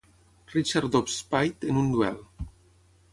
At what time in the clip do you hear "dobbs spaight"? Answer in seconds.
0.95-1.69